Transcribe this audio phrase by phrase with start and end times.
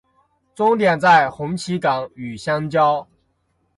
[0.55, 3.07] 终点在红旗岗与相交。